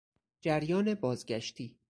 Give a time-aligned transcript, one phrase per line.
[0.41, 1.75] جریان بازگشتی